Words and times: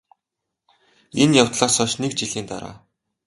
энэ 1.21 1.35
явдлаас 1.41 1.73
хойш 1.77 1.93
НЭГ 2.01 2.11
жилийн 2.19 2.47
дараа 2.51 2.75